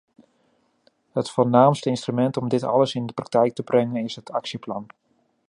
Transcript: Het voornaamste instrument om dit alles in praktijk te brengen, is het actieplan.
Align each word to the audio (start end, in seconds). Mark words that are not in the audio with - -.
Het 1.11 1.29
voornaamste 1.29 1.89
instrument 1.89 2.37
om 2.37 2.49
dit 2.49 2.63
alles 2.63 2.95
in 2.95 3.05
praktijk 3.13 3.53
te 3.53 3.63
brengen, 3.63 4.03
is 4.03 4.15
het 4.15 4.31
actieplan. 4.31 4.85